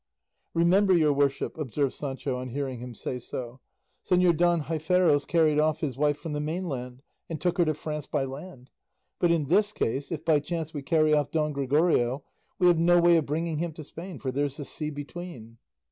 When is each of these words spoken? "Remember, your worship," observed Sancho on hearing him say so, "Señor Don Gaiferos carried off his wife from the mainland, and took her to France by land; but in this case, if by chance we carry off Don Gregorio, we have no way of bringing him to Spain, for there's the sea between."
"Remember, 0.55 0.97
your 0.97 1.13
worship," 1.13 1.55
observed 1.59 1.93
Sancho 1.93 2.35
on 2.35 2.47
hearing 2.49 2.79
him 2.79 2.95
say 2.95 3.19
so, 3.19 3.59
"Señor 4.03 4.35
Don 4.35 4.61
Gaiferos 4.63 5.27
carried 5.27 5.59
off 5.59 5.81
his 5.81 5.95
wife 5.95 6.17
from 6.17 6.33
the 6.33 6.39
mainland, 6.39 7.03
and 7.29 7.39
took 7.39 7.59
her 7.59 7.65
to 7.65 7.75
France 7.75 8.07
by 8.07 8.23
land; 8.25 8.71
but 9.19 9.29
in 9.31 9.45
this 9.45 9.71
case, 9.71 10.11
if 10.11 10.25
by 10.25 10.39
chance 10.39 10.73
we 10.73 10.81
carry 10.81 11.13
off 11.13 11.29
Don 11.29 11.53
Gregorio, 11.53 12.23
we 12.57 12.65
have 12.65 12.79
no 12.79 12.99
way 12.99 13.15
of 13.17 13.27
bringing 13.27 13.59
him 13.59 13.73
to 13.73 13.83
Spain, 13.83 14.17
for 14.17 14.31
there's 14.31 14.57
the 14.57 14.65
sea 14.65 14.89
between." 14.89 15.59